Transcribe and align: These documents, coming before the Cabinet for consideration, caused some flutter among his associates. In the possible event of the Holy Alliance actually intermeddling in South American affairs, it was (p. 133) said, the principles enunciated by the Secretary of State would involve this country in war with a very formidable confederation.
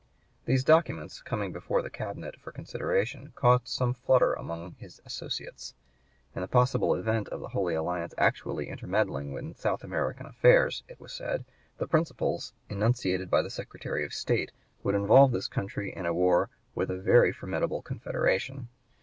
These 0.45 0.63
documents, 0.63 1.21
coming 1.21 1.51
before 1.53 1.83
the 1.83 1.91
Cabinet 1.91 2.35
for 2.39 2.51
consideration, 2.51 3.33
caused 3.35 3.67
some 3.67 3.93
flutter 3.93 4.33
among 4.33 4.71
his 4.79 4.99
associates. 5.05 5.75
In 6.33 6.41
the 6.41 6.47
possible 6.47 6.95
event 6.95 7.27
of 7.29 7.39
the 7.39 7.49
Holy 7.49 7.75
Alliance 7.75 8.15
actually 8.17 8.67
intermeddling 8.67 9.37
in 9.37 9.53
South 9.53 9.83
American 9.83 10.25
affairs, 10.25 10.81
it 10.87 10.99
was 10.99 11.15
(p. 11.19 11.23
133) 11.23 11.23
said, 11.23 11.45
the 11.77 11.87
principles 11.87 12.53
enunciated 12.67 13.29
by 13.29 13.43
the 13.43 13.51
Secretary 13.51 14.03
of 14.03 14.11
State 14.11 14.51
would 14.81 14.95
involve 14.95 15.31
this 15.33 15.47
country 15.47 15.93
in 15.95 16.11
war 16.15 16.49
with 16.73 16.89
a 16.89 16.97
very 16.97 17.31
formidable 17.31 17.83
confederation. 17.83 18.69